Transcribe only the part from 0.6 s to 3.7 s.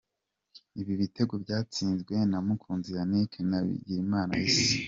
Ibi bitego byatsinzwe na Mukunzi Yannick na